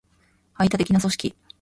[0.55, 1.35] 排他的な組織